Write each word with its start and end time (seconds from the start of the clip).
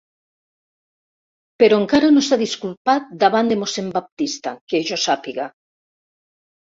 Però 1.63 1.77
encara 1.81 2.09
no 2.15 2.23
s'ha 2.29 2.39
disculpat 2.43 3.13
davant 3.25 3.53
de 3.55 3.59
mossèn 3.65 3.95
Baptista, 4.01 4.55
que 4.73 4.83
jo 4.89 4.99
sàpiga. 5.07 5.47